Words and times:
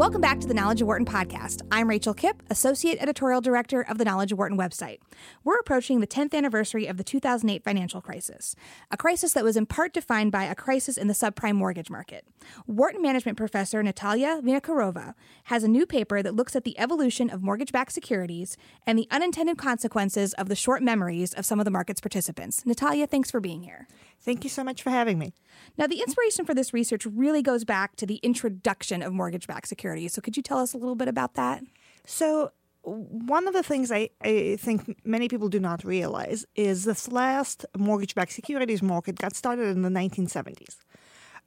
Welcome 0.00 0.22
back 0.22 0.40
to 0.40 0.46
the 0.46 0.54
Knowledge 0.54 0.80
at 0.80 0.86
Wharton 0.86 1.04
podcast. 1.04 1.60
I'm 1.70 1.86
Rachel 1.86 2.14
Kipp, 2.14 2.42
Associate 2.48 2.96
Editorial 3.02 3.42
Director 3.42 3.82
of 3.82 3.98
the 3.98 4.04
Knowledge 4.06 4.32
at 4.32 4.38
Wharton 4.38 4.56
website. 4.56 4.96
We're 5.44 5.58
approaching 5.58 6.00
the 6.00 6.06
10th 6.06 6.32
anniversary 6.32 6.86
of 6.86 6.96
the 6.96 7.04
2008 7.04 7.62
financial 7.62 8.00
crisis, 8.00 8.56
a 8.90 8.96
crisis 8.96 9.34
that 9.34 9.44
was 9.44 9.58
in 9.58 9.66
part 9.66 9.92
defined 9.92 10.32
by 10.32 10.44
a 10.44 10.54
crisis 10.54 10.96
in 10.96 11.06
the 11.06 11.12
subprime 11.12 11.56
mortgage 11.56 11.90
market. 11.90 12.24
Wharton 12.66 13.02
management 13.02 13.36
professor 13.36 13.82
Natalia 13.82 14.40
Vinokurova 14.42 15.12
has 15.44 15.64
a 15.64 15.68
new 15.68 15.84
paper 15.84 16.22
that 16.22 16.34
looks 16.34 16.56
at 16.56 16.64
the 16.64 16.78
evolution 16.78 17.28
of 17.28 17.42
mortgage 17.42 17.70
backed 17.70 17.92
securities 17.92 18.56
and 18.86 18.98
the 18.98 19.06
unintended 19.10 19.58
consequences 19.58 20.32
of 20.32 20.48
the 20.48 20.56
short 20.56 20.82
memories 20.82 21.34
of 21.34 21.44
some 21.44 21.60
of 21.60 21.66
the 21.66 21.70
market's 21.70 22.00
participants. 22.00 22.64
Natalia, 22.64 23.06
thanks 23.06 23.30
for 23.30 23.38
being 23.38 23.64
here. 23.64 23.86
Thank 24.22 24.44
you 24.44 24.50
so 24.50 24.62
much 24.62 24.82
for 24.82 24.90
having 24.90 25.18
me. 25.18 25.32
Now, 25.78 25.86
the 25.86 26.00
inspiration 26.00 26.44
for 26.44 26.54
this 26.54 26.74
research 26.74 27.06
really 27.06 27.42
goes 27.42 27.64
back 27.64 27.96
to 27.96 28.06
the 28.06 28.16
introduction 28.16 29.02
of 29.02 29.12
mortgage 29.12 29.46
backed 29.46 29.68
securities. 29.68 30.12
So, 30.12 30.20
could 30.20 30.36
you 30.36 30.42
tell 30.42 30.58
us 30.58 30.74
a 30.74 30.78
little 30.78 30.94
bit 30.94 31.08
about 31.08 31.34
that? 31.34 31.62
So, 32.04 32.52
one 32.82 33.46
of 33.46 33.54
the 33.54 33.62
things 33.62 33.90
I, 33.90 34.10
I 34.22 34.56
think 34.58 35.00
many 35.04 35.28
people 35.28 35.48
do 35.48 35.60
not 35.60 35.84
realize 35.84 36.46
is 36.54 36.84
this 36.84 37.08
last 37.08 37.66
mortgage 37.76 38.14
backed 38.14 38.32
securities 38.32 38.82
market 38.82 39.18
got 39.18 39.34
started 39.34 39.68
in 39.68 39.82
the 39.82 39.90
1970s. 39.90 40.76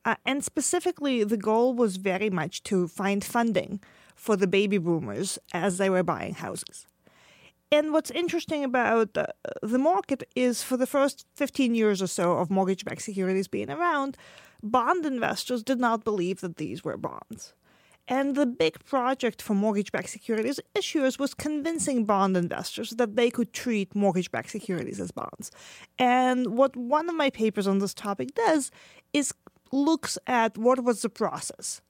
Uh, 0.05 0.15
and 0.25 0.43
specifically, 0.43 1.23
the 1.23 1.37
goal 1.37 1.73
was 1.73 1.97
very 1.97 2.29
much 2.29 2.63
to 2.63 2.87
find 2.87 3.23
funding 3.23 3.79
for 4.15 4.35
the 4.35 4.47
baby 4.47 4.77
boomers 4.77 5.39
as 5.53 5.77
they 5.77 5.89
were 5.89 6.03
buying 6.03 6.35
houses. 6.35 6.85
And 7.73 7.91
what's 7.91 8.11
interesting 8.11 8.63
about 8.63 9.15
the, 9.15 9.79
market 9.79 10.23
is 10.35 10.61
for 10.61 10.77
the 10.77 10.85
first 10.85 11.25
15 11.33 11.73
years 11.73 12.03
or 12.03 12.07
so 12.07 12.33
of 12.33 12.51
mortgage 12.51 12.85
backed 12.85 13.01
securities 13.01 13.47
being 13.47 13.71
around, 13.71 14.15
bond 14.61 15.07
investors 15.07 15.63
did 15.63 15.79
not 15.79 16.03
believe 16.03 16.41
that 16.41 16.57
these 16.57 16.83
were 16.83 16.97
bonds. 16.97 17.55
And 18.07 18.35
the 18.35 18.45
big 18.45 18.85
project 18.85 19.41
for 19.41 19.55
mortgage 19.55 19.91
backed 19.91 20.09
securities 20.09 20.59
issuers 20.75 21.17
was 21.17 21.33
convincing 21.33 22.05
bond 22.05 22.37
investors 22.37 22.91
that 22.91 23.15
they 23.15 23.31
could 23.31 23.53
treat 23.53 23.95
mortgage 23.95 24.29
backed 24.31 24.51
securities 24.51 24.99
as 24.99 25.09
bonds. 25.09 25.49
And 25.97 26.55
what 26.55 26.75
one 26.75 27.09
of 27.09 27.15
my 27.15 27.31
papers 27.31 27.65
on 27.65 27.79
this 27.79 27.95
topic 27.95 28.35
does 28.35 28.69
is 29.13 29.33
looks 29.71 30.19
at 30.27 30.59
what 30.59 30.83
was 30.83 31.01
the 31.01 31.09
process 31.09 31.81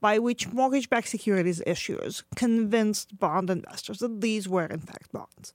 by 0.00 0.18
which 0.18 0.52
mortgage 0.52 0.88
backed 0.88 1.08
securities 1.08 1.60
issuers 1.66 2.22
convinced 2.36 3.18
bond 3.18 3.50
investors 3.50 3.98
that 3.98 4.20
these 4.20 4.48
were, 4.48 4.66
in 4.66 4.80
fact, 4.80 5.12
bonds. 5.12 5.54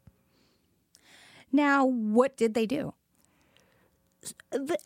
Now, 1.52 1.86
what 1.86 2.36
did 2.36 2.54
they 2.54 2.66
do? 2.66 2.94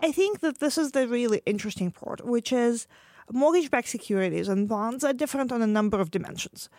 I 0.02 0.12
think 0.12 0.40
that 0.40 0.60
this 0.60 0.78
is 0.78 0.92
the 0.92 1.08
really 1.08 1.42
interesting 1.46 1.92
part, 1.92 2.26
which 2.26 2.52
is 2.52 2.88
mortgage 3.32 3.70
backed 3.70 3.90
securities 3.90 4.48
and 4.48 4.68
bonds 4.68 5.04
are 5.04 5.14
different 5.14 5.52
on 5.52 5.62
a 5.62 5.68
number 5.68 6.00
of 6.00 6.12
dimensions. 6.12 6.70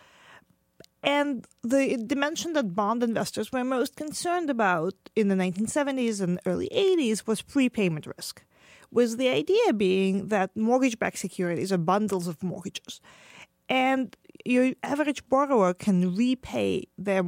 And 1.01 1.45
the 1.63 1.95
dimension 1.97 2.53
that 2.53 2.75
bond 2.75 3.03
investors 3.03 3.51
were 3.51 3.63
most 3.63 3.95
concerned 3.95 4.49
about 4.49 4.95
in 5.15 5.29
the 5.29 5.35
1970s 5.35 6.21
and 6.21 6.39
early 6.45 6.69
80s 6.73 7.25
was 7.25 7.41
prepayment 7.41 8.05
risk 8.05 8.43
was 8.91 9.17
the 9.17 9.29
idea 9.29 9.73
being 9.73 10.27
that 10.27 10.55
mortgage 10.55 10.97
backed 10.97 11.19
securities 11.19 11.71
are 11.71 11.77
bundles 11.77 12.27
of 12.27 12.41
mortgages. 12.43 13.01
And 13.67 14.15
your 14.45 14.73
average 14.83 15.27
borrower 15.29 15.73
can 15.73 16.15
repay 16.15 16.87
their 16.97 17.23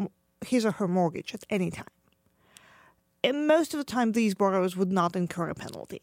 his 0.45 0.65
or 0.65 0.71
her 0.71 0.87
mortgage 0.87 1.33
at 1.33 1.43
any 1.49 1.69
time. 1.69 1.85
And 3.23 3.47
most 3.47 3.73
of 3.73 3.77
the 3.77 3.83
time, 3.83 4.13
these 4.13 4.33
borrowers 4.33 4.75
would 4.75 4.91
not 4.91 5.15
incur 5.15 5.49
a 5.49 5.55
penalty. 5.55 6.01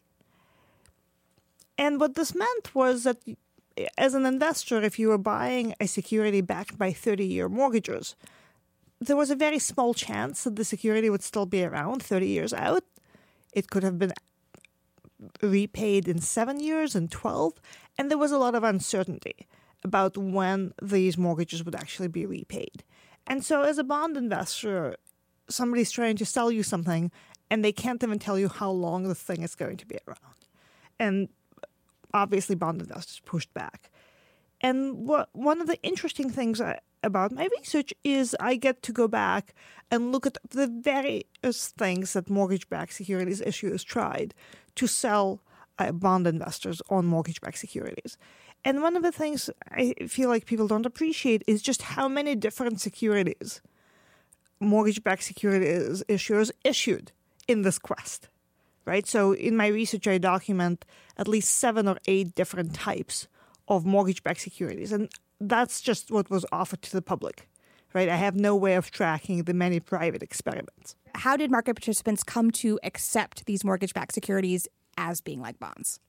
And 1.76 2.00
what 2.00 2.14
this 2.14 2.34
meant 2.34 2.74
was 2.74 3.04
that 3.04 3.18
as 3.96 4.14
an 4.14 4.26
investor, 4.26 4.82
if 4.82 4.98
you 4.98 5.08
were 5.08 5.18
buying 5.18 5.74
a 5.80 5.86
security 5.86 6.40
backed 6.40 6.78
by 6.78 6.92
30 6.92 7.24
year 7.24 7.48
mortgages, 7.48 8.16
there 9.00 9.16
was 9.16 9.30
a 9.30 9.36
very 9.36 9.58
small 9.58 9.94
chance 9.94 10.44
that 10.44 10.56
the 10.56 10.64
security 10.64 11.08
would 11.08 11.22
still 11.22 11.46
be 11.46 11.64
around 11.64 12.02
30 12.02 12.26
years 12.26 12.52
out. 12.52 12.84
It 13.52 13.70
could 13.70 13.82
have 13.82 13.98
been 13.98 14.12
repaid 15.42 16.08
in 16.08 16.20
seven 16.20 16.60
years 16.60 16.94
and 16.94 17.10
12. 17.10 17.60
And 17.96 18.10
there 18.10 18.18
was 18.18 18.32
a 18.32 18.38
lot 18.38 18.54
of 18.54 18.64
uncertainty 18.64 19.46
about 19.82 20.16
when 20.16 20.72
these 20.82 21.18
mortgages 21.18 21.64
would 21.64 21.74
actually 21.74 22.08
be 22.08 22.26
repaid. 22.26 22.84
And 23.26 23.44
so, 23.44 23.62
as 23.62 23.78
a 23.78 23.84
bond 23.84 24.16
investor, 24.16 24.96
somebody's 25.48 25.90
trying 25.90 26.16
to 26.16 26.24
sell 26.24 26.50
you 26.50 26.62
something 26.62 27.10
and 27.50 27.64
they 27.64 27.72
can't 27.72 28.02
even 28.02 28.18
tell 28.18 28.38
you 28.38 28.48
how 28.48 28.70
long 28.70 29.04
the 29.04 29.14
thing 29.14 29.42
is 29.42 29.54
going 29.54 29.76
to 29.78 29.86
be 29.86 29.98
around. 30.06 30.18
And 30.98 31.28
obviously, 32.12 32.54
bond 32.54 32.80
investors 32.80 33.20
pushed 33.24 33.52
back. 33.54 33.90
And 34.60 35.06
what, 35.06 35.28
one 35.32 35.60
of 35.60 35.66
the 35.66 35.80
interesting 35.82 36.30
things 36.30 36.60
I, 36.60 36.80
about 37.02 37.32
my 37.32 37.48
research 37.58 37.92
is 38.04 38.36
I 38.40 38.56
get 38.56 38.82
to 38.82 38.92
go 38.92 39.08
back 39.08 39.54
and 39.90 40.12
look 40.12 40.26
at 40.26 40.36
the 40.50 40.66
various 40.66 41.68
things 41.68 42.12
that 42.12 42.28
mortgage 42.28 42.68
backed 42.68 42.92
securities 42.92 43.40
issuers 43.40 43.84
tried 43.84 44.34
to 44.74 44.86
sell 44.86 45.40
uh, 45.78 45.92
bond 45.92 46.26
investors 46.26 46.82
on 46.90 47.06
mortgage 47.06 47.40
backed 47.40 47.58
securities. 47.58 48.18
And 48.64 48.82
one 48.82 48.96
of 48.96 49.02
the 49.02 49.12
things 49.12 49.48
I 49.70 49.94
feel 50.08 50.28
like 50.28 50.46
people 50.46 50.66
don't 50.66 50.86
appreciate 50.86 51.42
is 51.46 51.62
just 51.62 51.82
how 51.82 52.08
many 52.08 52.34
different 52.34 52.80
securities 52.80 53.60
mortgage 54.60 55.04
backed 55.04 55.22
securities 55.22 56.02
issuers 56.08 56.50
issued 56.64 57.12
in 57.46 57.62
this 57.62 57.78
quest. 57.78 58.28
Right? 58.84 59.06
So 59.06 59.32
in 59.32 59.56
my 59.56 59.66
research, 59.66 60.08
I 60.08 60.18
document 60.18 60.84
at 61.16 61.28
least 61.28 61.50
seven 61.50 61.86
or 61.86 61.98
eight 62.06 62.34
different 62.34 62.74
types 62.74 63.28
of 63.68 63.84
mortgage 63.84 64.22
backed 64.22 64.40
securities. 64.40 64.92
And 64.92 65.10
that's 65.40 65.80
just 65.80 66.10
what 66.10 66.30
was 66.30 66.44
offered 66.52 66.82
to 66.82 66.92
the 66.92 67.02
public. 67.02 67.48
Right? 67.94 68.10
I 68.10 68.16
have 68.16 68.36
no 68.36 68.54
way 68.54 68.74
of 68.74 68.90
tracking 68.90 69.44
the 69.44 69.54
many 69.54 69.80
private 69.80 70.22
experiments 70.22 70.94
how 71.18 71.36
did 71.36 71.50
market 71.50 71.74
participants 71.74 72.22
come 72.22 72.50
to 72.52 72.78
accept 72.82 73.44
these 73.46 73.64
mortgage 73.64 73.92
backed 73.92 74.14
securities 74.14 74.68
as 74.96 75.20
being 75.20 75.40
like 75.40 75.58
bonds? 75.58 76.00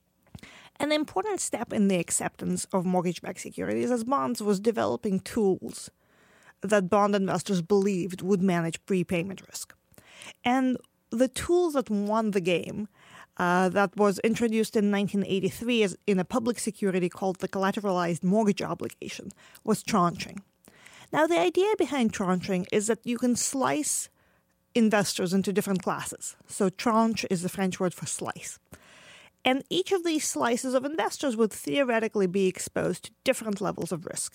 An 0.78 0.92
important 0.92 1.40
step 1.40 1.72
in 1.72 1.88
the 1.88 1.96
acceptance 1.96 2.64
of 2.72 2.86
mortgage 2.86 3.20
backed 3.20 3.40
securities 3.40 3.90
as 3.90 4.04
bonds 4.04 4.40
was 4.40 4.60
developing 4.60 5.20
tools 5.20 5.90
that 6.62 6.88
bond 6.88 7.14
investors 7.14 7.60
believed 7.60 8.22
would 8.22 8.40
manage 8.40 8.84
prepayment 8.86 9.42
risk. 9.48 9.74
And 10.44 10.76
the 11.10 11.28
tools 11.28 11.74
that 11.74 11.90
won 11.90 12.30
the 12.30 12.40
game 12.40 12.88
uh, 13.40 13.70
that 13.70 13.96
was 13.96 14.18
introduced 14.18 14.76
in 14.76 14.90
1983 14.90 15.82
as, 15.82 15.96
in 16.06 16.18
a 16.20 16.24
public 16.26 16.58
security 16.58 17.08
called 17.08 17.36
the 17.38 17.48
collateralized 17.48 18.22
mortgage 18.22 18.60
obligation 18.60 19.30
was 19.64 19.82
tranching. 19.82 20.42
Now, 21.10 21.26
the 21.26 21.40
idea 21.40 21.72
behind 21.78 22.12
tranching 22.12 22.66
is 22.70 22.86
that 22.88 23.06
you 23.06 23.16
can 23.16 23.34
slice 23.36 24.10
investors 24.74 25.32
into 25.32 25.54
different 25.54 25.82
classes. 25.82 26.36
So, 26.48 26.68
tranche 26.68 27.24
is 27.30 27.40
the 27.40 27.48
French 27.48 27.80
word 27.80 27.94
for 27.94 28.04
slice. 28.04 28.58
And 29.44 29.64
each 29.70 29.90
of 29.92 30.04
these 30.04 30.26
slices 30.26 30.74
of 30.74 30.84
investors 30.84 31.36
would 31.36 31.52
theoretically 31.52 32.26
be 32.26 32.46
exposed 32.46 33.04
to 33.04 33.10
different 33.24 33.60
levels 33.60 33.90
of 33.90 34.04
risk. 34.06 34.34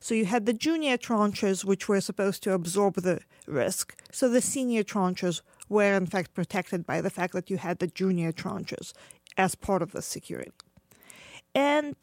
So, 0.00 0.14
you 0.14 0.24
had 0.24 0.46
the 0.46 0.52
junior 0.52 0.96
tranches, 0.96 1.64
which 1.64 1.88
were 1.88 2.00
supposed 2.00 2.42
to 2.44 2.52
absorb 2.52 2.94
the 2.94 3.20
risk. 3.46 4.00
So, 4.12 4.28
the 4.28 4.40
senior 4.40 4.82
tranches 4.82 5.42
were, 5.68 5.94
in 5.94 6.06
fact, 6.06 6.34
protected 6.34 6.86
by 6.86 7.00
the 7.00 7.10
fact 7.10 7.34
that 7.34 7.50
you 7.50 7.58
had 7.58 7.78
the 7.78 7.86
junior 7.86 8.32
tranches 8.32 8.92
as 9.36 9.54
part 9.54 9.82
of 9.82 9.92
the 9.92 10.02
security. 10.02 10.52
And 11.54 11.94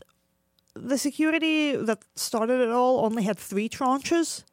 the 0.75 0.97
security 0.97 1.75
that 1.75 2.03
started 2.15 2.59
it 2.61 2.69
all 2.69 3.05
only 3.05 3.23
had 3.23 3.37
three 3.37 3.69
tranches 3.69 4.43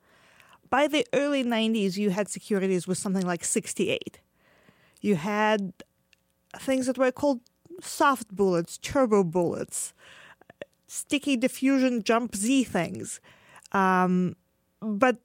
by 0.71 0.87
the 0.87 1.05
early 1.13 1.43
90s, 1.43 1.97
you 1.97 2.11
had 2.11 2.29
securities 2.29 2.87
with 2.87 2.97
something 2.97 3.27
like 3.27 3.45
68. 3.45 4.21
You 5.01 5.17
had 5.17 5.73
things 6.59 6.87
that 6.87 6.97
were 6.97 7.11
called 7.11 7.41
soft 7.85 8.35
bullets, 8.35 8.79
turbo 8.79 9.25
bullets, 9.25 9.93
sticky 10.87 11.37
diffusion 11.37 12.03
jump 12.03 12.35
Z 12.35 12.65
things. 12.65 13.21
Um, 13.73 14.37
but 14.81 15.19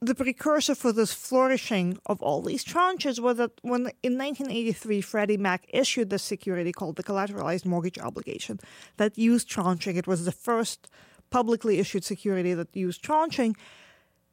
the 0.00 0.14
precursor 0.14 0.74
for 0.74 0.92
this 0.92 1.12
flourishing 1.12 1.98
of 2.06 2.22
all 2.22 2.42
these 2.42 2.64
tranches 2.64 3.18
was 3.18 3.38
that 3.38 3.52
when 3.62 3.82
in 4.02 4.18
1983 4.18 5.00
Freddie 5.00 5.36
Mac 5.36 5.66
issued 5.70 6.10
the 6.10 6.18
security 6.18 6.72
called 6.72 6.96
the 6.96 7.02
collateralized 7.02 7.64
mortgage 7.64 7.98
obligation 7.98 8.60
that 8.98 9.16
used 9.16 9.48
tranching. 9.48 9.96
It 9.96 10.06
was 10.06 10.24
the 10.24 10.32
first 10.32 10.88
publicly 11.30 11.78
issued 11.78 12.04
security 12.04 12.52
that 12.54 12.74
used 12.76 13.02
tranching 13.02 13.56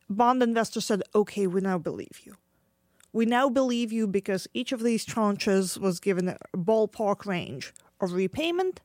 bond 0.10 0.44
investors 0.44 0.86
said, 0.86 1.04
okay, 1.16 1.48
we 1.48 1.62
now 1.62 1.78
believe 1.78 2.20
you. 2.24 2.36
We 3.14 3.26
now 3.26 3.50
believe 3.50 3.92
you 3.92 4.08
because 4.08 4.48
each 4.54 4.72
of 4.72 4.84
these 4.84 5.06
tranches 5.06 5.78
was 5.78 6.00
given 6.00 6.30
a 6.30 6.38
ballpark 6.56 7.26
range 7.26 7.74
of 8.00 8.14
repayment. 8.14 8.80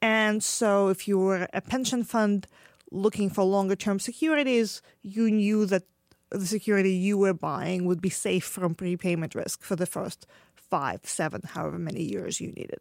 And 0.00 0.42
so, 0.42 0.88
if 0.88 1.08
you 1.08 1.18
were 1.18 1.48
a 1.52 1.60
pension 1.60 2.04
fund 2.04 2.46
looking 2.90 3.30
for 3.30 3.42
longer 3.42 3.74
term 3.74 3.98
securities, 3.98 4.80
you 5.02 5.30
knew 5.30 5.66
that 5.66 5.82
the 6.30 6.46
security 6.46 6.92
you 6.92 7.18
were 7.18 7.34
buying 7.34 7.84
would 7.86 8.00
be 8.00 8.10
safe 8.10 8.44
from 8.44 8.74
prepayment 8.74 9.34
risk 9.34 9.62
for 9.62 9.76
the 9.76 9.86
first 9.86 10.26
five, 10.54 11.00
seven, 11.04 11.42
however 11.44 11.78
many 11.78 12.02
years 12.02 12.40
you 12.40 12.48
needed. 12.52 12.78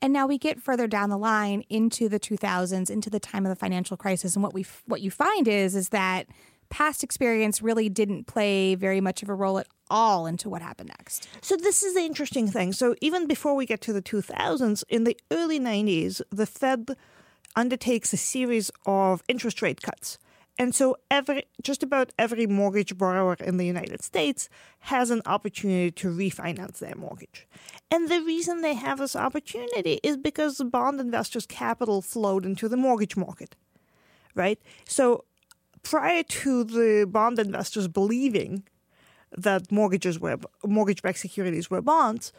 And 0.00 0.12
now 0.12 0.26
we 0.26 0.36
get 0.36 0.60
further 0.60 0.86
down 0.86 1.10
the 1.10 1.16
line 1.16 1.62
into 1.68 2.08
the 2.08 2.18
2000s, 2.18 2.90
into 2.90 3.08
the 3.08 3.20
time 3.20 3.46
of 3.46 3.50
the 3.50 3.56
financial 3.56 3.96
crisis, 3.96 4.34
and 4.34 4.42
what 4.42 4.52
we 4.52 4.66
what 4.86 5.00
you 5.00 5.10
find 5.10 5.46
is 5.46 5.74
is 5.74 5.90
that 5.90 6.26
past 6.72 7.04
experience 7.04 7.60
really 7.60 7.90
didn't 7.90 8.26
play 8.26 8.74
very 8.74 8.98
much 8.98 9.22
of 9.22 9.28
a 9.28 9.34
role 9.34 9.58
at 9.58 9.66
all 9.90 10.26
into 10.26 10.48
what 10.48 10.62
happened 10.62 10.90
next. 10.98 11.28
So 11.42 11.54
this 11.54 11.82
is 11.82 11.94
the 11.94 12.00
interesting 12.00 12.48
thing. 12.48 12.72
So 12.72 12.94
even 13.02 13.26
before 13.26 13.54
we 13.54 13.66
get 13.66 13.82
to 13.82 13.92
the 13.92 14.00
2000s, 14.00 14.82
in 14.88 15.04
the 15.04 15.14
early 15.30 15.60
90s, 15.60 16.22
the 16.30 16.46
Fed 16.46 16.96
undertakes 17.54 18.14
a 18.14 18.16
series 18.16 18.70
of 18.86 19.22
interest 19.28 19.60
rate 19.60 19.82
cuts. 19.82 20.18
And 20.58 20.74
so 20.74 20.96
every 21.10 21.44
just 21.62 21.82
about 21.82 22.14
every 22.18 22.46
mortgage 22.46 22.96
borrower 22.96 23.36
in 23.38 23.58
the 23.58 23.66
United 23.66 24.02
States 24.02 24.48
has 24.80 25.10
an 25.10 25.20
opportunity 25.26 25.90
to 25.90 26.08
refinance 26.08 26.78
their 26.78 26.94
mortgage. 26.94 27.46
And 27.90 28.08
the 28.08 28.22
reason 28.22 28.62
they 28.62 28.74
have 28.74 28.98
this 28.98 29.14
opportunity 29.14 30.00
is 30.02 30.16
because 30.16 30.56
the 30.56 30.64
bond 30.64 31.00
investors' 31.00 31.44
capital 31.46 32.00
flowed 32.00 32.46
into 32.46 32.66
the 32.66 32.78
mortgage 32.78 33.14
market. 33.14 33.56
Right? 34.34 34.58
So 34.88 35.24
prior 35.82 36.22
to 36.22 36.64
the 36.64 37.06
bond 37.06 37.38
investors 37.38 37.88
believing 37.88 38.64
that 39.36 39.72
mortgages 39.72 40.18
were 40.20 40.38
mortgage-backed 40.64 41.18
securities 41.18 41.70
were 41.70 41.80
bonds, 41.80 42.32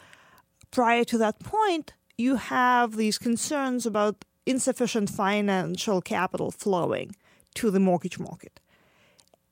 prior 0.71 1.03
to 1.03 1.17
that 1.17 1.39
point, 1.39 1.93
you 2.17 2.35
have 2.35 2.95
these 2.95 3.17
concerns 3.17 3.85
about 3.85 4.25
insufficient 4.45 5.09
financial 5.09 6.01
capital 6.01 6.51
flowing 6.51 7.15
to 7.55 7.71
the 7.71 7.79
mortgage 7.79 8.19
market. 8.19 8.59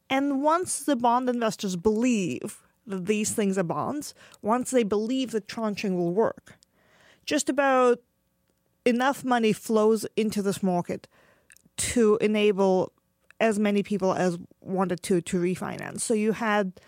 And 0.10 0.44
once 0.44 0.84
the 0.84 0.96
bond 0.96 1.30
investors 1.30 1.76
believe 1.76 2.62
that 2.86 3.06
these 3.06 3.32
things 3.32 3.58
are 3.58 3.64
bonds, 3.64 4.14
once 4.42 4.72
they 4.72 4.84
believe 4.84 5.32
that 5.32 5.48
tranching 5.48 5.96
will 5.96 6.12
work, 6.12 6.58
just 7.26 7.50
about 7.50 8.00
enough 8.86 9.24
money 9.24 9.54
flows 9.54 10.06
into 10.16 10.42
this 10.42 10.62
market 10.62 11.08
to 11.78 12.18
enable 12.20 12.92
as 13.42 13.60
many 13.60 13.84
people 13.84 14.14
as 14.14 14.38
wanted 14.62 15.02
to 15.04 15.20
to 15.20 15.42
refinance. 15.42 16.02
So 16.02 16.14
you 16.14 16.32
had 16.32 16.80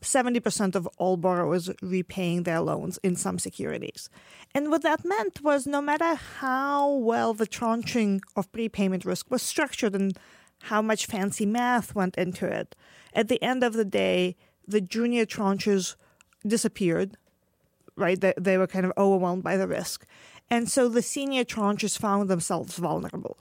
70% 0.00 0.76
of 0.76 0.86
all 0.96 1.16
borrowers 1.16 1.70
repaying 1.82 2.44
their 2.44 2.60
loans 2.60 2.98
in 3.02 3.16
some 3.16 3.38
securities. 3.38 4.08
And 4.54 4.70
what 4.70 4.82
that 4.82 5.04
meant 5.04 5.42
was 5.42 5.66
no 5.66 5.82
matter 5.82 6.14
how 6.14 6.88
well 6.88 7.34
the 7.34 7.46
tranching 7.46 8.20
of 8.36 8.50
prepayment 8.52 9.04
risk 9.04 9.30
was 9.30 9.42
structured 9.42 9.94
and 9.94 10.16
how 10.62 10.80
much 10.80 11.06
fancy 11.06 11.44
math 11.46 11.94
went 11.94 12.16
into 12.16 12.46
it. 12.46 12.76
At 13.12 13.28
the 13.28 13.42
end 13.42 13.64
of 13.64 13.72
the 13.72 13.84
day, 13.84 14.36
the 14.66 14.80
junior 14.80 15.26
tranches 15.26 15.96
disappeared, 16.46 17.16
right? 17.96 18.20
They, 18.20 18.34
they 18.38 18.56
were 18.56 18.66
kind 18.68 18.86
of 18.86 18.92
overwhelmed 18.96 19.42
by 19.42 19.56
the 19.56 19.66
risk. 19.66 20.06
And 20.48 20.70
so 20.70 20.88
the 20.88 21.02
senior 21.02 21.44
tranches 21.44 21.98
found 21.98 22.28
themselves 22.28 22.76
vulnerable. 22.76 23.38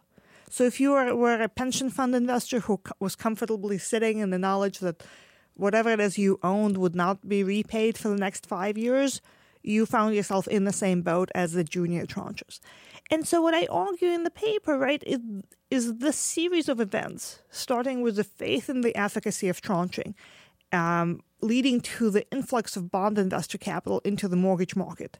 So 0.49 0.63
if 0.63 0.79
you 0.79 0.91
were, 0.91 1.15
were 1.15 1.41
a 1.41 1.49
pension 1.49 1.89
fund 1.89 2.15
investor 2.15 2.61
who 2.61 2.79
was 2.99 3.15
comfortably 3.15 3.77
sitting 3.77 4.19
in 4.19 4.29
the 4.29 4.39
knowledge 4.39 4.79
that 4.79 5.03
whatever 5.55 5.89
it 5.89 5.99
is 5.99 6.17
you 6.17 6.39
owned 6.41 6.77
would 6.77 6.95
not 6.95 7.27
be 7.27 7.43
repaid 7.43 7.97
for 7.97 8.09
the 8.09 8.15
next 8.15 8.45
five 8.45 8.77
years, 8.77 9.21
you 9.63 9.85
found 9.85 10.15
yourself 10.15 10.47
in 10.47 10.63
the 10.63 10.71
same 10.71 11.01
boat 11.01 11.29
as 11.35 11.51
the 11.51 11.63
junior 11.63 12.05
tranches. 12.05 12.59
And 13.11 13.27
so, 13.27 13.41
what 13.41 13.53
I 13.53 13.65
argue 13.69 14.09
in 14.09 14.23
the 14.23 14.29
paper, 14.31 14.77
right, 14.77 15.03
is, 15.05 15.19
is 15.69 15.95
this 15.97 16.17
series 16.17 16.69
of 16.69 16.79
events, 16.79 17.41
starting 17.49 18.01
with 18.01 18.15
the 18.15 18.23
faith 18.23 18.69
in 18.69 18.81
the 18.81 18.95
efficacy 18.95 19.49
of 19.49 19.61
tranching, 19.61 20.13
um, 20.71 21.21
leading 21.41 21.79
to 21.81 22.09
the 22.09 22.29
influx 22.31 22.75
of 22.75 22.91
bond 22.91 23.17
investor 23.17 23.57
capital 23.57 24.01
into 24.03 24.27
the 24.27 24.35
mortgage 24.35 24.75
market, 24.75 25.19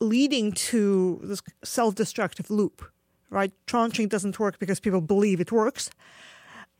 leading 0.00 0.52
to 0.52 1.20
this 1.22 1.42
self 1.64 1.94
destructive 1.94 2.50
loop, 2.50 2.84
right? 3.30 3.52
Tranching 3.66 4.08
doesn't 4.08 4.38
work 4.38 4.58
because 4.58 4.80
people 4.80 5.00
believe 5.00 5.40
it 5.40 5.52
works, 5.52 5.90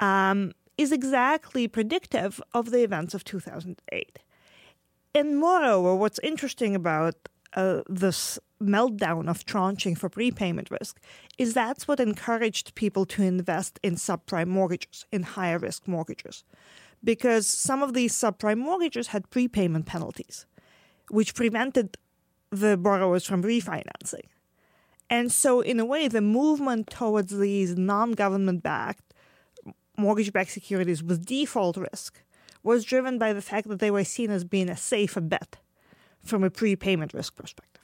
um, 0.00 0.52
is 0.76 0.92
exactly 0.92 1.68
predictive 1.68 2.40
of 2.52 2.70
the 2.70 2.82
events 2.82 3.14
of 3.14 3.24
2008. 3.24 4.18
And 5.14 5.38
moreover, 5.38 5.94
what's 5.94 6.18
interesting 6.20 6.74
about 6.74 7.14
uh, 7.54 7.82
this 7.88 8.38
meltdown 8.62 9.28
of 9.28 9.44
tranching 9.44 9.96
for 9.96 10.08
prepayment 10.08 10.70
risk 10.70 11.00
is 11.38 11.54
that's 11.54 11.88
what 11.88 11.98
encouraged 11.98 12.74
people 12.74 13.04
to 13.06 13.22
invest 13.22 13.80
in 13.82 13.94
subprime 13.94 14.48
mortgages, 14.48 15.06
in 15.10 15.22
higher 15.22 15.58
risk 15.58 15.88
mortgages. 15.88 16.44
Because 17.02 17.46
some 17.46 17.82
of 17.82 17.94
these 17.94 18.12
subprime 18.12 18.58
mortgages 18.58 19.08
had 19.08 19.30
prepayment 19.30 19.86
penalties, 19.86 20.46
which 21.08 21.34
prevented 21.34 21.96
the 22.50 22.76
borrowers 22.76 23.24
from 23.24 23.42
refinancing. 23.42 24.26
And 25.10 25.32
so, 25.32 25.60
in 25.60 25.80
a 25.80 25.84
way, 25.84 26.06
the 26.06 26.20
movement 26.20 26.88
towards 26.88 27.36
these 27.36 27.76
non 27.76 28.12
government 28.12 28.62
backed 28.62 29.12
mortgage 29.96 30.32
backed 30.32 30.50
securities 30.50 31.02
with 31.02 31.26
default 31.26 31.76
risk 31.76 32.22
was 32.62 32.84
driven 32.84 33.18
by 33.18 33.32
the 33.32 33.42
fact 33.42 33.68
that 33.68 33.80
they 33.80 33.90
were 33.90 34.04
seen 34.04 34.30
as 34.30 34.44
being 34.44 34.70
a 34.70 34.76
safer 34.76 35.20
bet 35.20 35.56
from 36.22 36.44
a 36.44 36.50
prepayment 36.50 37.12
risk 37.12 37.36
perspective. 37.36 37.82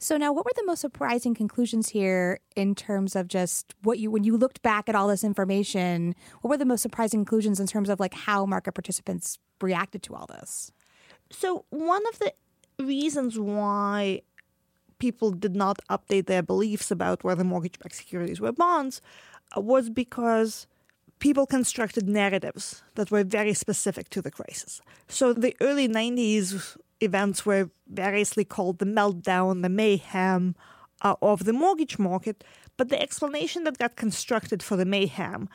So 0.00 0.16
now 0.16 0.32
what 0.32 0.44
were 0.44 0.52
the 0.54 0.64
most 0.64 0.80
surprising 0.80 1.34
conclusions 1.34 1.88
here 1.88 2.38
in 2.54 2.76
terms 2.76 3.16
of 3.16 3.26
just 3.26 3.74
what 3.82 3.98
you 3.98 4.12
when 4.12 4.22
you 4.22 4.36
looked 4.36 4.62
back 4.62 4.88
at 4.88 4.94
all 4.94 5.08
this 5.08 5.24
information, 5.24 6.14
what 6.40 6.50
were 6.50 6.56
the 6.56 6.64
most 6.64 6.82
surprising 6.82 7.20
conclusions 7.20 7.58
in 7.58 7.66
terms 7.66 7.88
of 7.88 7.98
like 7.98 8.14
how 8.14 8.46
market 8.46 8.72
participants 8.72 9.38
reacted 9.60 10.02
to 10.04 10.14
all 10.14 10.26
this? 10.26 10.70
So 11.30 11.64
one 11.70 12.02
of 12.12 12.18
the 12.20 12.32
reasons 12.78 13.38
why 13.38 14.22
people 14.98 15.30
did 15.30 15.54
not 15.56 15.78
update 15.88 16.26
their 16.26 16.42
beliefs 16.42 16.90
about 16.90 17.24
whether 17.24 17.44
mortgage-backed 17.44 17.94
securities 17.94 18.40
were 18.40 18.52
bonds 18.52 19.00
uh, 19.56 19.60
was 19.60 19.90
because 19.90 20.66
people 21.18 21.46
constructed 21.46 22.08
narratives 22.08 22.82
that 22.94 23.10
were 23.10 23.24
very 23.24 23.54
specific 23.54 24.08
to 24.10 24.22
the 24.22 24.30
crisis. 24.30 24.80
So 25.08 25.32
the 25.32 25.56
early 25.60 25.88
90s 25.88 26.76
events 27.00 27.46
were 27.46 27.70
variously 27.88 28.44
called 28.44 28.78
the 28.78 28.86
meltdown, 28.86 29.62
the 29.62 29.68
mayhem 29.68 30.54
uh, 31.02 31.14
of 31.22 31.44
the 31.44 31.52
mortgage 31.52 31.98
market, 31.98 32.44
but 32.76 32.88
the 32.88 33.00
explanation 33.00 33.64
that 33.64 33.78
got 33.78 33.96
constructed 33.96 34.62
for 34.62 34.76
the 34.76 34.84
mayhem 34.84 35.48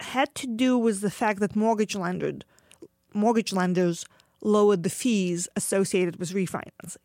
had 0.00 0.34
to 0.34 0.46
do 0.46 0.76
with 0.76 1.00
the 1.00 1.10
fact 1.10 1.40
that 1.40 1.56
mortgage 1.56 1.94
lenders, 1.94 2.42
mortgage 3.14 3.52
lenders 3.52 4.04
lowered 4.42 4.82
the 4.82 4.90
fees 4.90 5.48
associated 5.56 6.16
with 6.16 6.32
refinancing. 6.32 6.98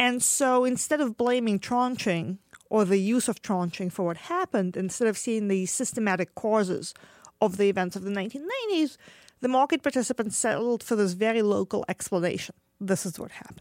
And 0.00 0.22
so 0.22 0.64
instead 0.64 1.02
of 1.02 1.18
blaming 1.18 1.58
tranching 1.58 2.38
or 2.70 2.86
the 2.86 2.96
use 2.96 3.28
of 3.28 3.42
tranching 3.42 3.92
for 3.92 4.06
what 4.06 4.16
happened, 4.16 4.74
instead 4.74 5.08
of 5.08 5.18
seeing 5.18 5.48
the 5.48 5.66
systematic 5.66 6.34
causes 6.34 6.94
of 7.42 7.58
the 7.58 7.68
events 7.68 7.96
of 7.96 8.04
the 8.04 8.10
1990s, 8.10 8.96
the 9.42 9.48
market 9.48 9.82
participants 9.82 10.38
settled 10.38 10.82
for 10.82 10.96
this 10.96 11.12
very 11.12 11.42
local 11.42 11.84
explanation. 11.86 12.54
This 12.80 13.04
is 13.04 13.18
what 13.18 13.30
happened. 13.32 13.60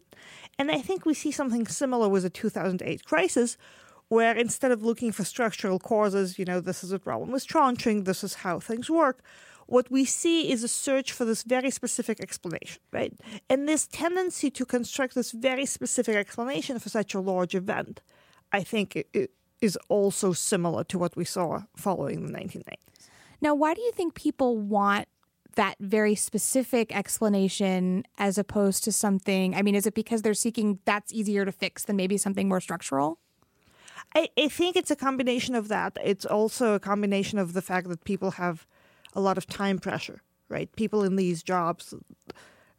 And 0.58 0.72
I 0.72 0.80
think 0.80 1.06
we 1.06 1.14
see 1.14 1.32
something 1.32 1.68
similar 1.68 2.08
with 2.08 2.24
the 2.24 2.30
2008 2.30 3.04
crisis, 3.04 3.58
where 4.08 4.34
instead 4.34 4.72
of 4.72 4.82
looking 4.82 5.12
for 5.12 5.26
structural 5.26 5.78
causes, 5.78 6.40
you 6.40 6.46
know, 6.46 6.62
this 6.62 6.86
is 6.86 6.94
a 6.94 7.00
problem 7.00 7.32
with 7.32 7.46
tranching, 7.48 8.06
this 8.06 8.24
is 8.24 8.36
how 8.36 8.62
things 8.62 8.90
work, 8.90 9.22
what 9.70 9.90
we 9.92 10.04
see 10.06 10.52
is 10.52 10.64
a 10.64 10.68
search 10.68 11.12
for 11.12 11.26
this 11.26 11.44
very 11.44 11.70
specific 11.70 12.20
explanation, 12.20 12.82
right? 12.92 13.14
And 13.50 13.68
this 13.68 13.88
tendency 13.88 14.50
to 14.52 14.66
construct 14.66 15.16
this 15.16 15.32
very 15.32 15.66
specific 15.66 16.16
explanation 16.16 16.80
for 16.80 16.90
such 16.90 17.14
a 17.14 17.20
large 17.20 17.56
event 17.56 18.02
I 18.52 18.64
think 18.64 18.96
it 18.96 19.32
is 19.62 19.78
also 19.90 20.34
similar 20.34 20.84
to 20.86 20.98
what 20.98 21.16
we 21.16 21.26
saw 21.26 21.64
following 21.76 22.26
the 22.26 22.34
1990s. 22.34 22.76
Now, 23.42 23.56
why 23.56 23.74
do 23.74 23.82
you 23.82 23.92
think 23.92 24.16
people 24.16 24.58
want 24.58 25.08
that 25.56 25.76
very 25.80 26.16
specific 26.16 26.96
explanation 26.96 28.04
as 28.18 28.38
opposed 28.38 28.84
to 28.86 28.92
something? 28.92 29.56
I 29.56 29.62
mean, 29.62 29.76
is 29.76 29.86
it 29.86 29.94
because 29.94 30.22
they're 30.22 30.34
seeking 30.34 30.80
that's 30.86 31.14
easier 31.14 31.46
to 31.46 31.52
fix 31.52 31.84
than 31.86 31.96
maybe 31.96 32.18
something 32.18 32.48
more 32.48 32.62
structural? 32.62 33.20
I, 34.16 34.30
I 34.38 34.48
think 34.48 34.76
it's 34.76 34.92
a 34.92 34.96
combination 34.96 35.56
of 35.56 35.68
that. 35.68 35.98
It's 36.04 36.26
also 36.26 36.74
a 36.74 36.80
combination 36.80 37.38
of 37.38 37.54
the 37.54 37.62
fact 37.62 37.88
that 37.90 38.04
people 38.04 38.32
have 38.32 38.66
a 39.14 39.22
lot 39.22 39.38
of 39.38 39.48
time 39.48 39.80
pressure, 39.80 40.22
right? 40.50 40.74
People 40.76 41.04
in 41.04 41.16
these 41.16 41.44
jobs, 41.44 41.94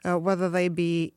uh, 0.05 0.19
whether 0.19 0.49
they 0.49 0.69
be 0.69 1.13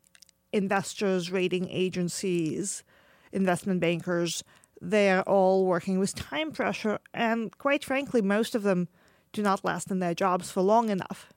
investors, 0.51 1.31
rating 1.31 1.69
agencies, 1.69 2.83
investment 3.31 3.79
bankers, 3.79 4.43
they're 4.81 5.23
all 5.23 5.65
working 5.65 5.99
with 5.99 6.13
time 6.13 6.51
pressure. 6.51 6.99
And 7.13 7.57
quite 7.57 7.83
frankly, 7.83 8.21
most 8.21 8.53
of 8.53 8.63
them 8.63 8.87
do 9.31 9.41
not 9.41 9.65
last 9.65 9.89
in 9.89 9.99
their 9.99 10.13
jobs 10.13 10.51
for 10.51 10.61
long 10.61 10.89
enough 10.89 11.33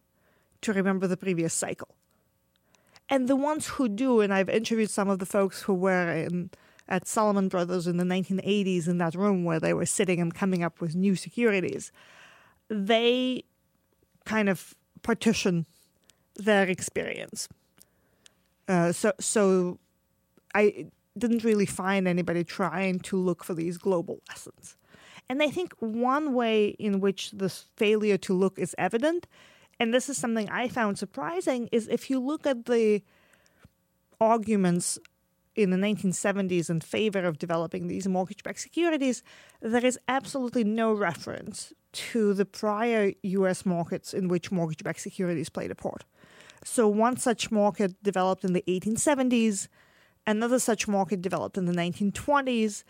to 0.62 0.72
remember 0.72 1.06
the 1.06 1.16
previous 1.16 1.54
cycle. 1.54 1.94
And 3.08 3.28
the 3.28 3.36
ones 3.36 3.68
who 3.68 3.88
do, 3.88 4.20
and 4.20 4.34
I've 4.34 4.48
interviewed 4.48 4.90
some 4.90 5.08
of 5.08 5.20
the 5.20 5.26
folks 5.26 5.62
who 5.62 5.74
were 5.74 6.10
in 6.10 6.50
at 6.88 7.06
Salomon 7.06 7.48
Brothers 7.48 7.86
in 7.86 7.96
the 7.96 8.04
1980s 8.04 8.86
in 8.88 8.98
that 8.98 9.14
room 9.14 9.44
where 9.44 9.58
they 9.58 9.74
were 9.74 9.86
sitting 9.86 10.20
and 10.20 10.34
coming 10.34 10.62
up 10.62 10.80
with 10.80 10.94
new 10.94 11.16
securities, 11.16 11.90
they 12.68 13.44
kind 14.26 14.50
of 14.50 14.74
partition 15.02 15.64
their 16.34 16.68
experience. 16.68 17.48
Uh, 18.68 18.92
so, 18.92 19.12
so 19.18 19.78
I 20.54 20.88
didn't 21.16 21.44
really 21.44 21.66
find 21.66 22.06
anybody 22.06 22.44
trying 22.44 23.00
to 23.00 23.16
look 23.16 23.42
for 23.42 23.54
these 23.54 23.78
global 23.78 24.20
lessons. 24.28 24.76
And 25.28 25.42
I 25.42 25.48
think 25.48 25.72
one 25.78 26.34
way 26.34 26.68
in 26.68 27.00
which 27.00 27.30
this 27.32 27.64
failure 27.76 28.18
to 28.18 28.34
look 28.34 28.58
is 28.58 28.74
evident, 28.78 29.26
and 29.80 29.92
this 29.92 30.08
is 30.08 30.16
something 30.18 30.48
I 30.50 30.68
found 30.68 30.98
surprising, 30.98 31.68
is 31.72 31.88
if 31.88 32.10
you 32.10 32.20
look 32.20 32.46
at 32.46 32.66
the 32.66 33.02
arguments 34.20 34.98
in 35.54 35.70
the 35.70 35.76
1970s 35.76 36.68
in 36.68 36.80
favor 36.80 37.20
of 37.20 37.38
developing 37.38 37.88
these 37.88 38.06
mortgage 38.06 38.42
backed 38.42 38.60
securities, 38.60 39.22
there 39.60 39.84
is 39.84 39.98
absolutely 40.06 40.64
no 40.64 40.92
reference 40.92 41.72
to 41.96 42.34
the 42.34 42.44
prior 42.44 43.12
US 43.22 43.64
markets 43.64 44.12
in 44.12 44.28
which 44.28 44.52
mortgage 44.52 44.84
backed 44.84 45.00
securities 45.00 45.48
played 45.48 45.70
a 45.70 45.74
part. 45.74 46.04
So, 46.62 46.86
one 46.88 47.16
such 47.16 47.50
market 47.50 48.02
developed 48.02 48.44
in 48.44 48.52
the 48.52 48.64
1870s, 48.68 49.68
another 50.26 50.58
such 50.58 50.86
market 50.86 51.22
developed 51.22 51.56
in 51.56 51.64
the 51.64 51.72
1920s, 51.72 52.84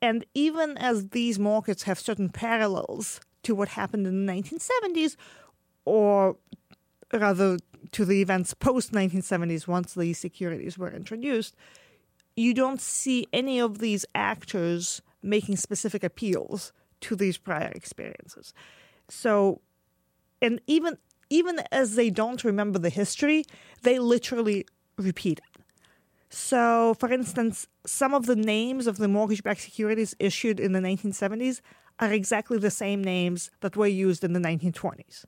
and 0.00 0.26
even 0.34 0.76
as 0.76 1.10
these 1.10 1.38
markets 1.38 1.84
have 1.84 2.00
certain 2.00 2.30
parallels 2.30 3.20
to 3.44 3.54
what 3.54 3.68
happened 3.68 4.06
in 4.06 4.26
the 4.26 4.32
1970s, 4.32 5.16
or 5.84 6.36
rather 7.12 7.58
to 7.92 8.04
the 8.04 8.22
events 8.22 8.54
post 8.54 8.92
1970s 8.92 9.68
once 9.68 9.94
these 9.94 10.18
securities 10.18 10.76
were 10.76 10.90
introduced, 10.90 11.54
you 12.34 12.54
don't 12.54 12.80
see 12.80 13.28
any 13.32 13.60
of 13.60 13.78
these 13.78 14.04
actors 14.14 15.00
making 15.22 15.56
specific 15.56 16.02
appeals 16.02 16.72
to 17.02 17.16
these 17.16 17.36
prior 17.38 17.72
experiences. 17.74 18.54
So, 19.08 19.60
and 20.40 20.60
even 20.66 20.98
even 21.30 21.60
as 21.70 21.94
they 21.94 22.10
don't 22.10 22.44
remember 22.44 22.78
the 22.78 22.90
history, 22.90 23.44
they 23.82 23.98
literally 23.98 24.66
repeat 24.98 25.38
it. 25.38 25.62
So, 26.28 26.94
for 26.98 27.12
instance, 27.12 27.68
some 27.86 28.14
of 28.14 28.26
the 28.26 28.36
names 28.36 28.86
of 28.86 28.98
the 28.98 29.08
mortgage 29.08 29.42
backed 29.42 29.62
securities 29.62 30.14
issued 30.18 30.60
in 30.60 30.72
the 30.72 30.80
1970s 30.80 31.60
are 32.00 32.12
exactly 32.12 32.58
the 32.58 32.70
same 32.70 33.02
names 33.02 33.50
that 33.60 33.76
were 33.76 33.86
used 33.86 34.24
in 34.24 34.32
the 34.32 34.40
1920s. 34.40 35.24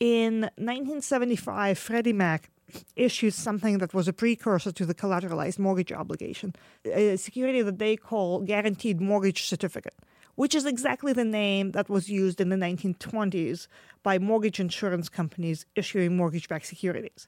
In 0.00 0.42
1975, 0.56 1.78
Freddie 1.78 2.12
Mac 2.12 2.50
issued 2.96 3.34
something 3.34 3.78
that 3.78 3.94
was 3.94 4.08
a 4.08 4.12
precursor 4.12 4.72
to 4.72 4.86
the 4.86 4.94
collateralized 4.94 5.58
mortgage 5.58 5.92
obligation, 5.92 6.54
a 6.84 7.16
security 7.16 7.62
that 7.62 7.78
they 7.78 7.96
call 7.96 8.40
guaranteed 8.40 9.00
mortgage 9.00 9.44
certificate, 9.44 9.96
which 10.38 10.54
is 10.54 10.64
exactly 10.64 11.12
the 11.12 11.24
name 11.24 11.72
that 11.72 11.88
was 11.88 12.08
used 12.08 12.40
in 12.40 12.48
the 12.48 12.54
1920s 12.54 13.66
by 14.04 14.20
mortgage 14.20 14.60
insurance 14.60 15.08
companies 15.08 15.66
issuing 15.74 16.16
mortgage 16.16 16.48
backed 16.48 16.66
securities. 16.66 17.26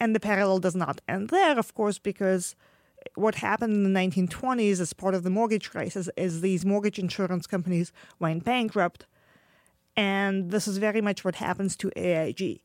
And 0.00 0.16
the 0.16 0.20
parallel 0.20 0.58
does 0.58 0.74
not 0.74 1.02
end 1.06 1.28
there, 1.28 1.58
of 1.58 1.74
course, 1.74 1.98
because 1.98 2.56
what 3.14 3.34
happened 3.34 3.74
in 3.74 3.92
the 3.92 4.00
1920s 4.00 4.80
as 4.80 4.94
part 4.94 5.14
of 5.14 5.22
the 5.22 5.28
mortgage 5.28 5.68
crisis 5.68 6.08
is 6.16 6.40
these 6.40 6.64
mortgage 6.64 6.98
insurance 6.98 7.46
companies 7.46 7.92
went 8.18 8.42
bankrupt. 8.42 9.04
And 9.94 10.50
this 10.50 10.66
is 10.66 10.78
very 10.78 11.02
much 11.02 11.26
what 11.26 11.34
happens 11.34 11.76
to 11.76 11.92
AIG 11.94 12.62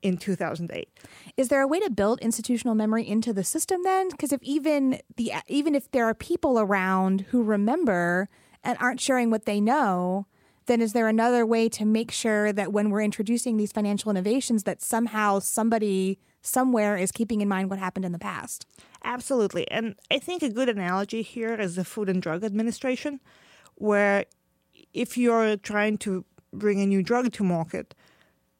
in 0.00 0.16
2008. 0.16 0.88
Is 1.36 1.48
there 1.48 1.60
a 1.60 1.66
way 1.66 1.80
to 1.80 1.90
build 1.90 2.20
institutional 2.20 2.76
memory 2.76 3.08
into 3.08 3.32
the 3.32 3.42
system 3.42 3.82
then? 3.82 4.10
Because 4.10 4.30
if 4.30 4.44
even 4.44 5.00
the 5.16 5.32
even 5.48 5.74
if 5.74 5.90
there 5.90 6.04
are 6.04 6.14
people 6.14 6.60
around 6.60 7.22
who 7.30 7.42
remember 7.42 8.28
and 8.64 8.76
aren't 8.80 9.00
sharing 9.00 9.30
what 9.30 9.44
they 9.44 9.60
know, 9.60 10.26
then 10.66 10.80
is 10.80 10.92
there 10.92 11.08
another 11.08 11.44
way 11.44 11.68
to 11.68 11.84
make 11.84 12.10
sure 12.10 12.52
that 12.52 12.72
when 12.72 12.90
we're 12.90 13.02
introducing 13.02 13.56
these 13.56 13.72
financial 13.72 14.10
innovations 14.10 14.62
that 14.62 14.80
somehow 14.80 15.38
somebody 15.38 16.18
somewhere 16.40 16.96
is 16.96 17.10
keeping 17.10 17.40
in 17.40 17.48
mind 17.48 17.70
what 17.70 17.78
happened 17.78 18.04
in 18.04 18.12
the 18.12 18.18
past? 18.18 18.66
Absolutely. 19.04 19.68
And 19.70 19.96
I 20.10 20.18
think 20.18 20.42
a 20.42 20.48
good 20.48 20.68
analogy 20.68 21.22
here 21.22 21.54
is 21.54 21.76
the 21.76 21.84
Food 21.84 22.08
and 22.08 22.22
Drug 22.22 22.44
Administration, 22.44 23.20
where 23.74 24.26
if 24.92 25.16
you're 25.16 25.56
trying 25.56 25.98
to 25.98 26.24
bring 26.52 26.80
a 26.80 26.86
new 26.86 27.02
drug 27.02 27.32
to 27.32 27.44
market, 27.44 27.94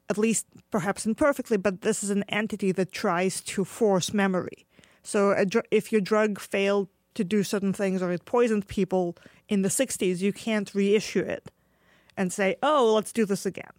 at 0.09 0.18
least 0.18 0.47
perhaps 0.71 1.06
imperfectly, 1.06 1.56
but 1.56 1.82
this 1.82 2.02
is 2.02 2.11
an 2.11 2.25
entity 2.28 2.73
that 2.73 2.90
tries 2.92 3.40
to 3.40 3.64
force 3.64 4.12
memory. 4.12 4.66
So 5.02 5.44
dr- 5.44 5.66
if 5.71 5.92
your 5.92 6.00
drug 6.00 6.40
failed 6.40 6.88
to 7.14 7.25
do 7.25 7.42
certain 7.42 7.73
things 7.73 8.02
or 8.02 8.11
it 8.12 8.25
poisoned 8.25 8.66
people 8.69 9.16
in 9.49 9.62
the 9.62 9.69
60s, 9.69 10.21
you 10.21 10.33
can't 10.33 10.75
reissue 10.75 11.21
it 11.21 11.50
and 12.16 12.33
say, 12.33 12.57
oh, 12.62 12.92
let's 12.95 13.12
do 13.12 13.25
this 13.25 13.47
again. 13.47 13.73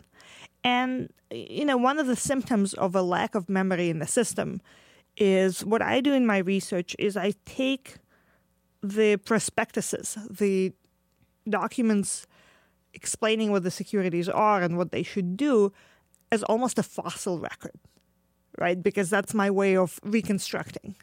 And, 0.64 1.12
you 1.32 1.66
know, 1.66 1.78
one 1.78 2.00
of 2.00 2.08
the 2.08 2.16
symptoms 2.16 2.74
of 2.74 2.96
a 2.96 3.02
lack 3.02 3.36
of 3.36 3.50
memory 3.50 3.90
in 3.90 4.00
the 4.00 4.08
system 4.08 4.62
is 5.18 5.66
what 5.66 5.82
I 5.82 6.02
do 6.02 6.14
in 6.14 6.26
my 6.26 6.38
research 6.38 6.96
is 6.98 7.18
I 7.18 7.34
take 7.46 7.98
the 8.82 9.18
prospectuses, 9.18 10.18
the 10.30 10.74
documents 11.48 12.26
explaining 12.94 13.52
what 13.52 13.64
the 13.64 13.72
securities 13.72 14.30
are 14.30 14.62
and 14.62 14.78
what 14.78 14.92
they 14.92 15.04
should 15.04 15.36
do 15.36 15.72
as 16.32 16.44
almost 16.44 16.80
a 16.80 16.84
fossil 16.84 17.40
record, 17.40 17.80
right? 18.58 18.82
Because 18.82 19.10
that's 19.10 19.34
my 19.34 19.50
way 19.52 19.76
of 19.76 20.00
reconstructing 20.04 20.96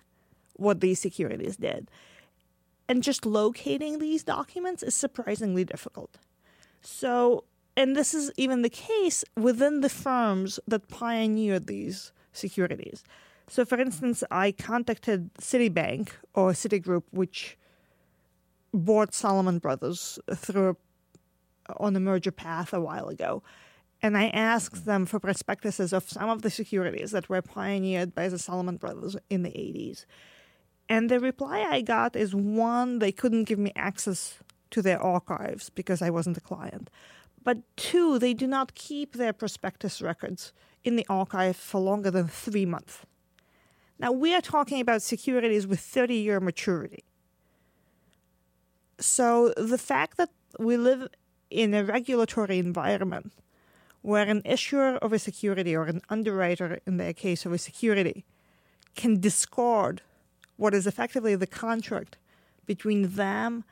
what 0.55 0.81
these 0.81 1.01
securities 1.01 1.57
did. 1.57 1.91
And 2.91 3.05
just 3.05 3.25
locating 3.25 4.01
these 4.01 4.25
documents 4.25 4.83
is 4.83 4.97
surprisingly 4.97 5.65
difficult. 5.65 6.19
So, 6.81 7.45
and 7.77 7.95
this 7.95 8.15
is 8.15 8.33
even 8.37 8.63
the 8.63 8.69
case 8.69 9.25
within 9.37 9.81
the 9.81 9.89
firms 9.89 10.59
that 10.67 10.89
pioneered 10.89 11.69
these 11.69 12.11
securities. 12.33 13.05
So, 13.47 13.65
for 13.65 13.79
instance, 13.81 14.25
I 14.29 14.51
contacted 14.51 15.33
Citibank 15.35 16.09
or 16.35 16.51
Citigroup, 16.51 17.05
which 17.13 17.57
bought 18.75 19.15
Salomon 19.15 19.61
Brothers 19.61 20.19
through 20.35 20.77
on 21.77 21.95
a 21.95 22.01
merger 22.01 22.33
path 22.33 22.73
a 22.73 22.81
while 22.81 23.09
ago. 23.09 23.45
And 24.03 24.19
I 24.19 24.31
asked 24.31 24.85
them 24.85 25.07
for 25.07 25.21
prospectuses 25.21 25.93
of 25.93 26.11
some 26.11 26.29
of 26.29 26.43
the 26.43 26.51
securities 26.51 27.13
that 27.13 27.29
were 27.29 27.41
pioneered 27.41 28.17
by 28.17 28.29
the 28.29 28.39
Salomon 28.39 28.79
Brothers 28.79 29.17
in 29.29 29.45
the 29.45 29.51
80s. 29.51 30.07
And 30.91 31.09
the 31.09 31.21
reply 31.21 31.61
I 31.61 31.83
got 31.83 32.17
is 32.17 32.35
one, 32.35 32.99
they 32.99 33.13
couldn't 33.13 33.45
give 33.45 33.61
me 33.61 33.71
access 33.77 34.41
to 34.73 34.83
their 34.83 35.01
archives 35.01 35.71
because 35.71 36.03
I 36.03 36.11
wasn't 36.11 36.37
a 36.37 36.41
client. 36.41 36.91
But 37.45 37.59
two, 37.77 38.19
they 38.19 38.35
do 38.35 38.49
not 38.49 38.75
keep 38.75 39.15
their 39.15 39.33
prospectus 39.33 40.03
records 40.03 40.53
in 40.83 40.97
the 40.97 41.07
archive 41.09 41.57
for 41.57 41.81
longer 41.81 42.11
than 42.11 42.27
three 42.27 42.67
months. 42.67 43.07
Now, 44.01 44.11
we 44.11 44.35
are 44.35 44.41
talking 44.41 44.81
about 44.81 45.01
securities 45.01 45.65
with 45.65 45.79
30 45.79 46.17
year 46.17 46.41
maturity. 46.41 47.05
So 48.99 49.55
the 49.57 49.79
fact 49.79 50.17
that 50.17 50.31
we 50.59 50.77
live 50.77 51.07
in 51.51 51.73
a 51.73 51.85
regulatory 51.85 52.59
environment 52.59 53.33
where 54.03 54.25
an 54.25 54.43
issuer 54.45 54.97
of 54.97 55.13
a 55.13 55.21
security 55.21 55.77
or 55.77 55.85
an 55.85 56.01
underwriter, 56.09 56.81
in 56.85 56.97
their 56.97 57.13
case 57.13 57.47
of 57.47 57.53
a 57.53 57.59
security, 57.59 58.25
can 58.97 59.21
discard 59.21 60.03
what 60.61 60.75
is 60.75 60.87
effectively 60.87 61.35
the 61.35 61.47
contract 61.47 62.19
between 62.67 63.14
them 63.14 63.64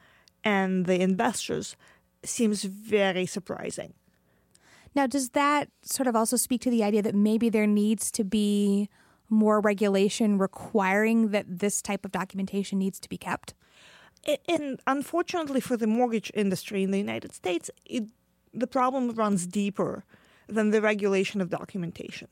and 0.43 0.87
the 0.87 1.01
investors 1.01 1.77
seems 2.25 2.65
very 2.65 3.27
surprising. 3.27 3.93
Now, 4.95 5.07
does 5.07 5.29
that 5.31 5.69
sort 5.83 6.07
of 6.07 6.17
also 6.17 6.37
speak 6.37 6.63
to 6.63 6.71
the 6.71 6.83
idea 6.83 7.03
that 7.03 7.15
maybe 7.15 7.51
there 7.51 7.67
needs 7.67 8.11
to 8.13 8.25
be 8.25 8.89
more 9.29 9.61
regulation 9.61 10.39
requiring 10.39 11.29
that 11.29 11.45
this 11.59 11.83
type 11.83 12.07
of 12.07 12.11
documentation 12.11 12.79
needs 12.79 12.99
to 13.01 13.09
be 13.09 13.19
kept? 13.19 13.53
And 14.49 14.81
unfortunately 14.87 15.61
for 15.61 15.77
the 15.77 15.87
mortgage 15.87 16.33
industry 16.35 16.83
in 16.83 16.91
the 16.91 16.99
United 16.99 17.35
States, 17.35 17.71
it, 17.85 18.05
the 18.55 18.67
problem 18.67 19.11
runs 19.11 19.47
deeper 19.47 20.05
than 20.49 20.71
the 20.71 20.81
regulation 20.81 21.43
of 21.43 21.51
documentation. 21.51 22.29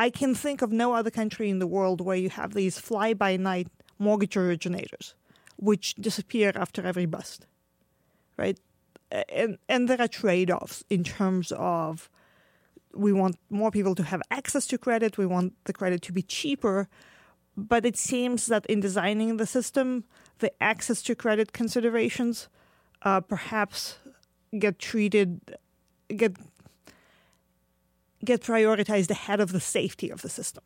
I 0.00 0.08
can 0.08 0.34
think 0.34 0.62
of 0.62 0.72
no 0.72 0.94
other 0.94 1.10
country 1.10 1.50
in 1.50 1.58
the 1.58 1.66
world 1.66 2.00
where 2.00 2.16
you 2.16 2.30
have 2.30 2.54
these 2.54 2.78
fly 2.78 3.12
by 3.12 3.36
night 3.36 3.68
mortgage 3.98 4.34
originators, 4.34 5.14
which 5.58 5.94
disappear 5.96 6.52
after 6.54 6.86
every 6.86 7.04
bust, 7.04 7.46
right? 8.38 8.58
And, 9.28 9.58
and 9.68 9.88
there 9.88 10.00
are 10.00 10.08
trade 10.08 10.50
offs 10.50 10.84
in 10.88 11.04
terms 11.04 11.52
of 11.52 12.08
we 12.94 13.12
want 13.12 13.36
more 13.50 13.70
people 13.70 13.94
to 13.94 14.02
have 14.04 14.22
access 14.30 14.66
to 14.68 14.78
credit, 14.78 15.18
we 15.18 15.26
want 15.26 15.52
the 15.64 15.74
credit 15.74 16.00
to 16.02 16.12
be 16.14 16.22
cheaper. 16.22 16.88
But 17.54 17.84
it 17.84 17.98
seems 17.98 18.46
that 18.46 18.64
in 18.66 18.80
designing 18.80 19.36
the 19.36 19.46
system, 19.46 20.04
the 20.38 20.50
access 20.62 21.02
to 21.02 21.14
credit 21.14 21.52
considerations 21.52 22.48
uh, 23.02 23.20
perhaps 23.20 23.98
get 24.58 24.78
treated, 24.78 25.40
get 26.08 26.38
get 28.24 28.42
prioritized 28.42 29.10
ahead 29.10 29.40
of 29.40 29.52
the 29.52 29.60
safety 29.60 30.10
of 30.10 30.22
the 30.22 30.28
system. 30.28 30.64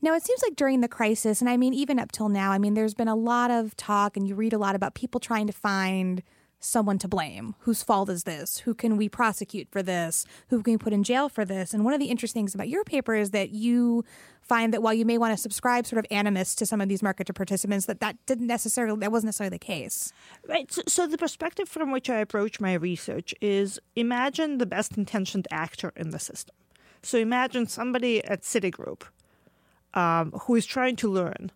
Now, 0.00 0.14
it 0.14 0.24
seems 0.24 0.42
like 0.42 0.56
during 0.56 0.80
the 0.80 0.88
crisis, 0.88 1.40
and 1.40 1.48
I 1.48 1.56
mean, 1.56 1.72
even 1.74 2.00
up 2.00 2.10
till 2.10 2.28
now, 2.28 2.50
I 2.50 2.58
mean, 2.58 2.74
there's 2.74 2.94
been 2.94 3.08
a 3.08 3.14
lot 3.14 3.52
of 3.52 3.76
talk, 3.76 4.16
and 4.16 4.26
you 4.26 4.34
read 4.34 4.52
a 4.52 4.58
lot 4.58 4.74
about 4.74 4.94
people 4.94 5.20
trying 5.20 5.46
to 5.46 5.52
find 5.52 6.22
someone 6.64 6.98
to 6.98 7.08
blame? 7.08 7.54
Whose 7.60 7.82
fault 7.82 8.08
is 8.08 8.24
this? 8.24 8.58
Who 8.60 8.74
can 8.74 8.96
we 8.96 9.08
prosecute 9.08 9.68
for 9.70 9.82
this? 9.82 10.24
Who 10.48 10.62
can 10.62 10.74
we 10.74 10.78
put 10.78 10.92
in 10.92 11.02
jail 11.02 11.28
for 11.28 11.44
this? 11.44 11.74
And 11.74 11.84
one 11.84 11.94
of 11.94 12.00
the 12.00 12.06
interesting 12.06 12.42
things 12.42 12.54
about 12.54 12.68
your 12.68 12.84
paper 12.84 13.14
is 13.14 13.30
that 13.30 13.50
you 13.50 14.04
find 14.40 14.72
that 14.72 14.82
while 14.82 14.94
you 14.94 15.04
may 15.04 15.18
want 15.18 15.36
to 15.36 15.40
subscribe 15.40 15.86
sort 15.86 15.98
of 15.98 16.06
animus 16.10 16.54
to 16.56 16.66
some 16.66 16.80
of 16.80 16.88
these 16.88 17.02
market 17.02 17.32
participants, 17.34 17.86
that 17.86 18.00
that 18.00 18.16
didn't 18.26 18.46
necessarily 18.46 18.98
that 19.00 19.12
wasn't 19.12 19.28
necessarily 19.28 19.50
the 19.50 19.58
case. 19.58 20.12
Right. 20.48 20.70
So, 20.72 20.82
so 20.86 21.06
the 21.06 21.18
perspective 21.18 21.68
from 21.68 21.90
which 21.90 22.08
I 22.08 22.18
approach 22.18 22.60
my 22.60 22.74
research 22.74 23.34
is 23.40 23.78
imagine 23.96 24.58
the 24.58 24.66
best 24.66 24.96
intentioned 24.96 25.48
actor 25.50 25.92
in 25.96 26.10
the 26.10 26.18
system. 26.18 26.54
So 27.02 27.18
imagine 27.18 27.66
somebody 27.66 28.24
at 28.24 28.42
Citigroup 28.42 29.02
um, 29.94 30.32
who 30.42 30.54
is 30.54 30.66
trying 30.66 30.96
to 30.96 31.10
learn 31.10 31.50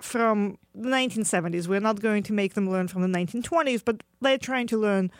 from 0.00 0.58
the 0.74 0.88
1970s. 0.88 1.66
We're 1.66 1.80
not 1.80 2.00
going 2.00 2.22
to 2.24 2.32
make 2.32 2.54
them 2.54 2.70
learn 2.70 2.88
from 2.88 3.02
the 3.02 3.18
1920s, 3.18 3.82
but 3.84 4.02
they're 4.20 4.38
trying 4.38 4.66
to 4.68 4.78
learn 4.78 5.10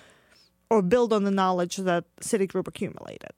or 0.71 0.83
build 0.83 1.13
on 1.13 1.25
the 1.25 1.31
knowledge 1.31 1.77
that 1.77 2.05
Citigroup 2.21 2.69
accumulated. 2.69 3.31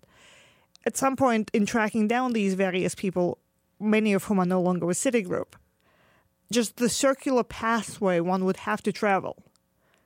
At 0.85 0.97
some 0.97 1.17
point 1.17 1.51
in 1.53 1.67
tracking 1.67 2.09
down 2.09 2.33
these 2.33 2.55
various 2.55 2.95
people, 2.95 3.39
many 3.79 4.13
of 4.13 4.25
whom 4.25 4.39
are 4.39 4.47
no 4.47 4.61
longer 4.61 4.87
with 4.87 4.97
Citigroup, 4.97 5.55
just 6.51 6.77
the 6.77 6.89
circular 6.89 7.45
pathway 7.45 8.21
one 8.21 8.45
would 8.45 8.59
have 8.59 8.83
to 8.83 8.93
travel. 8.93 9.37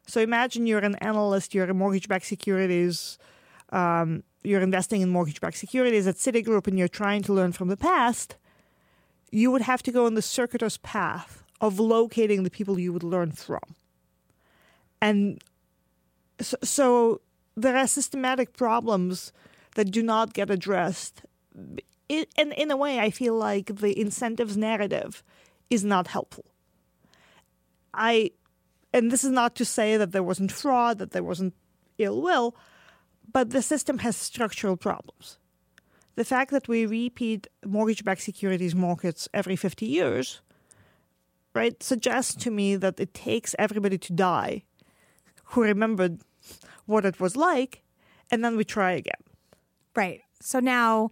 So 0.07 0.21
imagine 0.21 0.67
you're 0.67 0.81
an 0.81 0.97
analyst, 0.97 1.55
you're 1.55 1.71
a 1.71 1.75
mortgage-backed 1.75 2.27
securities, 2.27 3.19
um, 3.71 4.23
you're 4.43 4.61
investing 4.61 5.01
in 5.01 5.09
mortgage-backed 5.09 5.57
securities 5.57 6.07
at 6.07 6.17
Citigroup, 6.17 6.67
and 6.67 6.79
you're 6.79 6.89
trying 6.89 7.23
to 7.23 7.33
learn 7.33 7.53
from 7.53 7.69
the 7.69 7.77
past 7.77 8.37
you 9.35 9.51
would 9.51 9.63
have 9.63 9.83
to 9.83 9.91
go 9.91 10.07
on 10.07 10.15
the 10.15 10.23
circuitous 10.23 10.79
path 10.79 11.43
of 11.61 11.81
locating 11.81 12.45
the 12.45 12.51
people 12.51 12.79
you 12.79 12.93
would 12.93 13.03
learn 13.03 13.33
from. 13.33 13.75
And 15.03 15.43
so, 16.41 16.57
so 16.63 17.21
there 17.57 17.77
are 17.77 17.89
systematic 17.89 18.57
problems 18.57 19.33
that 19.75 19.91
do 19.91 20.05
not 20.05 20.35
get 20.35 20.51
addressed. 20.51 21.23
It, 22.09 22.29
and 22.39 22.53
in 22.53 22.71
a 22.71 22.77
way, 22.77 23.01
I 23.01 23.11
feel 23.11 23.35
like 23.35 23.75
the 23.75 23.99
incentives 23.99 24.57
narrative 24.57 25.25
is 25.69 25.83
not 25.83 26.07
helpful. 26.07 26.45
I, 27.93 28.31
and 28.93 29.11
this 29.11 29.25
is 29.25 29.33
not 29.33 29.57
to 29.57 29.65
say 29.65 29.97
that 29.97 30.13
there 30.13 30.23
wasn't 30.23 30.53
fraud, 30.53 30.99
that 30.99 31.11
there 31.11 31.25
wasn't 31.25 31.55
ill 31.99 32.23
will, 32.23 32.55
but 33.33 33.51
the 33.51 33.63
system 33.63 33.99
has 33.99 34.17
structural 34.17 34.77
problems 34.77 35.39
the 36.17 36.25
fact 36.25 36.51
that 36.51 36.69
we 36.69 36.87
repeat 36.87 37.47
mortgage-backed 37.65 38.23
securities 38.23 38.75
markets 38.75 39.29
every 39.35 39.57
50 39.57 39.87
years, 39.87 40.41
right, 41.55 41.83
suggests 41.83 42.35
to 42.45 42.51
me 42.51 42.77
that 42.77 43.01
it 43.01 43.15
takes 43.15 43.55
everybody 43.59 43.99
to 43.99 44.13
die 44.13 44.65
who 45.47 45.63
remembered 45.63 46.21
what 46.87 47.05
it 47.05 47.21
was 47.21 47.37
like, 47.37 47.83
and 48.31 48.45
then 48.45 48.57
we 48.57 48.65
try 48.65 48.93
again. 48.93 49.23
Right. 49.97 50.23
So 50.41 50.61
now, 50.61 51.11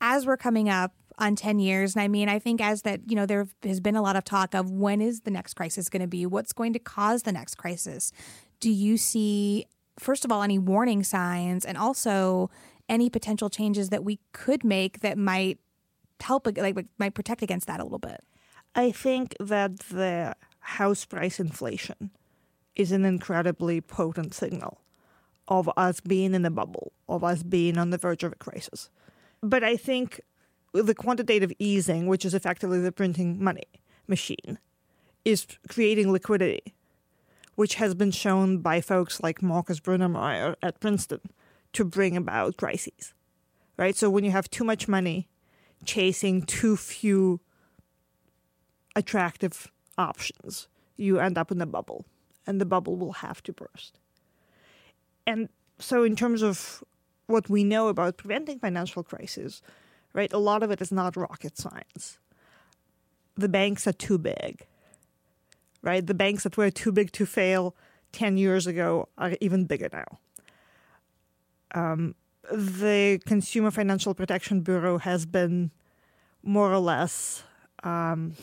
as 0.00 0.26
we're 0.26 0.36
coming 0.36 0.68
up 0.68 0.92
on 1.18 1.36
10 1.36 1.58
years, 1.60 1.94
and 1.94 2.02
I 2.02 2.08
mean, 2.08 2.28
I 2.28 2.38
think 2.38 2.60
as 2.60 2.82
that, 2.82 3.00
you 3.08 3.16
know, 3.16 3.26
there 3.26 3.46
has 3.62 3.80
been 3.80 3.96
a 3.96 4.02
lot 4.02 4.16
of 4.16 4.24
talk 4.24 4.54
of 4.54 4.70
when 4.70 5.00
is 5.00 5.20
the 5.20 5.30
next 5.30 5.54
crisis 5.54 5.88
going 5.88 6.02
to 6.02 6.08
be? 6.08 6.26
What's 6.26 6.52
going 6.52 6.72
to 6.72 6.78
cause 6.78 7.22
the 7.22 7.32
next 7.32 7.54
crisis? 7.54 8.12
Do 8.60 8.70
you 8.70 8.96
see, 8.96 9.66
first 9.98 10.24
of 10.24 10.32
all, 10.32 10.42
any 10.42 10.58
warning 10.58 11.04
signs? 11.04 11.64
And 11.64 11.78
also, 11.78 12.50
any 12.88 13.10
potential 13.10 13.50
changes 13.50 13.90
that 13.90 14.04
we 14.04 14.20
could 14.32 14.64
make 14.64 15.00
that 15.00 15.18
might 15.18 15.58
help, 16.20 16.46
like, 16.56 16.76
might 16.98 17.14
protect 17.14 17.42
against 17.42 17.66
that 17.66 17.80
a 17.80 17.82
little 17.82 17.98
bit? 17.98 18.22
I 18.74 18.90
think 18.90 19.34
that 19.38 19.78
the 19.80 20.34
house 20.60 21.04
price 21.04 21.38
inflation 21.38 22.10
is 22.74 22.92
an 22.92 23.04
incredibly 23.04 23.80
potent 23.80 24.34
signal 24.34 24.80
of 25.46 25.70
us 25.76 26.00
being 26.00 26.34
in 26.34 26.44
a 26.44 26.50
bubble, 26.50 26.92
of 27.08 27.22
us 27.22 27.42
being 27.42 27.78
on 27.78 27.90
the 27.90 27.98
verge 27.98 28.24
of 28.24 28.32
a 28.32 28.36
crisis. 28.36 28.90
But 29.42 29.62
I 29.62 29.76
think 29.76 30.20
the 30.72 30.94
quantitative 30.94 31.52
easing, 31.58 32.06
which 32.06 32.24
is 32.24 32.34
effectively 32.34 32.80
the 32.80 32.90
printing 32.90 33.42
money 33.42 33.66
machine, 34.08 34.58
is 35.24 35.46
creating 35.68 36.10
liquidity, 36.10 36.74
which 37.54 37.74
has 37.74 37.94
been 37.94 38.10
shown 38.10 38.58
by 38.58 38.80
folks 38.80 39.22
like 39.22 39.42
Markus 39.42 39.80
Brunnermeier 39.80 40.56
at 40.62 40.80
Princeton 40.80 41.20
to 41.74 41.84
bring 41.84 42.16
about 42.16 42.56
crises, 42.56 43.12
right? 43.76 43.94
So 43.94 44.08
when 44.08 44.24
you 44.24 44.30
have 44.30 44.50
too 44.50 44.64
much 44.64 44.88
money 44.88 45.28
chasing 45.84 46.42
too 46.42 46.76
few 46.76 47.40
attractive 48.96 49.70
options, 49.98 50.68
you 50.96 51.18
end 51.18 51.36
up 51.36 51.50
in 51.50 51.60
a 51.60 51.66
bubble, 51.66 52.06
and 52.46 52.60
the 52.60 52.64
bubble 52.64 52.96
will 52.96 53.14
have 53.14 53.42
to 53.42 53.52
burst. 53.52 53.98
And 55.26 55.48
so, 55.78 56.04
in 56.04 56.14
terms 56.16 56.42
of 56.42 56.84
what 57.26 57.48
we 57.50 57.64
know 57.64 57.88
about 57.88 58.16
preventing 58.16 58.58
financial 58.58 59.02
crises, 59.02 59.62
right, 60.12 60.32
a 60.32 60.38
lot 60.38 60.62
of 60.62 60.70
it 60.70 60.80
is 60.80 60.92
not 60.92 61.16
rocket 61.16 61.58
science. 61.58 62.18
The 63.36 63.48
banks 63.48 63.86
are 63.86 63.92
too 63.92 64.18
big, 64.18 64.66
right? 65.82 66.06
The 66.06 66.14
banks 66.14 66.44
that 66.44 66.56
were 66.56 66.70
too 66.70 66.92
big 66.92 67.10
to 67.12 67.26
fail 67.26 67.74
10 68.12 68.36
years 68.36 68.66
ago 68.66 69.08
are 69.18 69.34
even 69.40 69.64
bigger 69.64 69.88
now 69.92 70.20
um, 71.74 72.14
the 72.50 73.20
Consumer 73.26 73.70
Financial 73.70 74.14
Protection 74.14 74.60
Bureau 74.60 74.98
has 74.98 75.26
been 75.26 75.70
more 76.42 76.72
or 76.72 76.78
less 76.78 77.42
um, 77.82 78.34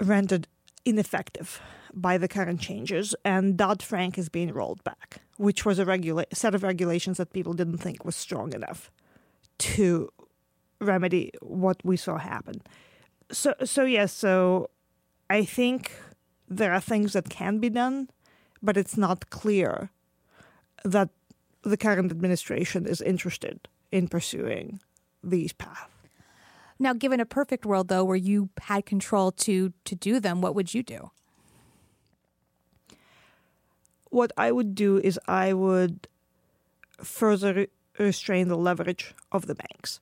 rendered 0.00 0.46
ineffective 0.84 1.60
by 1.92 2.18
the 2.18 2.28
current 2.28 2.60
changes, 2.60 3.14
and 3.24 3.56
Dodd 3.56 3.82
Frank 3.82 4.18
is 4.18 4.28
being 4.28 4.52
rolled 4.52 4.82
back, 4.84 5.20
which 5.36 5.64
was 5.64 5.78
a 5.78 5.84
regula- 5.84 6.26
set 6.32 6.54
of 6.54 6.62
regulations 6.62 7.18
that 7.18 7.32
people 7.32 7.52
didn't 7.52 7.78
think 7.78 8.04
was 8.04 8.16
strong 8.16 8.52
enough 8.52 8.90
to 9.58 10.10
remedy 10.80 11.30
what 11.40 11.76
we 11.84 11.96
saw 11.96 12.18
happen. 12.18 12.60
So, 13.30 13.54
so 13.64 13.84
yes, 13.84 14.12
so 14.12 14.70
I 15.30 15.44
think 15.44 15.92
there 16.48 16.72
are 16.72 16.80
things 16.80 17.12
that 17.12 17.30
can 17.30 17.58
be 17.58 17.70
done, 17.70 18.10
but 18.62 18.76
it's 18.76 18.96
not 18.96 19.30
clear 19.30 19.90
that 20.84 21.10
the 21.64 21.76
current 21.76 22.10
administration 22.10 22.86
is 22.86 23.00
interested 23.00 23.68
in 23.90 24.08
pursuing 24.08 24.80
these 25.22 25.52
paths. 25.52 25.90
Now, 26.78 26.92
given 26.92 27.20
a 27.20 27.26
perfect 27.26 27.64
world, 27.64 27.88
though, 27.88 28.04
where 28.04 28.16
you 28.16 28.50
had 28.62 28.84
control 28.84 29.32
to 29.32 29.72
to 29.84 29.94
do 29.94 30.20
them, 30.20 30.40
what 30.40 30.54
would 30.54 30.74
you 30.74 30.82
do? 30.82 31.10
What 34.10 34.32
I 34.36 34.52
would 34.52 34.74
do 34.74 34.98
is 34.98 35.18
I 35.26 35.52
would 35.52 36.08
further 37.02 37.66
restrain 37.98 38.48
the 38.48 38.56
leverage 38.56 39.14
of 39.30 39.46
the 39.46 39.54
banks. 39.54 40.00